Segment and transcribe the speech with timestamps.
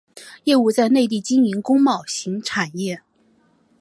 [0.45, 3.03] 业务在内地经营工贸型产业。